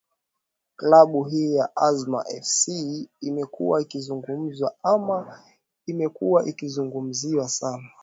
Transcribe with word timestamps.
klabu 0.75 1.23
hii 1.23 1.55
ya 1.55 1.75
azam 1.75 2.23
fc 2.41 2.67
imekuwa 3.21 3.81
ikizungumzwa 3.81 4.75
ama 4.83 5.41
imekuwa 5.87 6.45
ikizungumziwa 6.47 7.49
sana 7.49 7.87